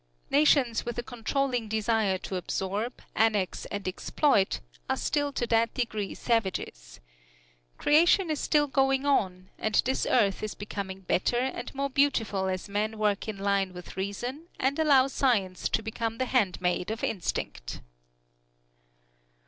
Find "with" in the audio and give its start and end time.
0.83-0.97, 13.75-13.95